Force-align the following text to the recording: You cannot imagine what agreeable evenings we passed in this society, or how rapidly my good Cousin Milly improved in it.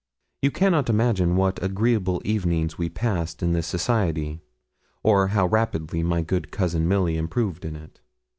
You 0.41 0.49
cannot 0.49 0.89
imagine 0.89 1.35
what 1.35 1.61
agreeable 1.61 2.23
evenings 2.25 2.75
we 2.75 2.89
passed 2.89 3.43
in 3.43 3.51
this 3.53 3.67
society, 3.67 4.41
or 5.03 5.27
how 5.27 5.45
rapidly 5.45 6.01
my 6.01 6.23
good 6.23 6.49
Cousin 6.49 6.87
Milly 6.87 7.17
improved 7.17 7.63
in 7.63 7.75
it. 7.75 8.01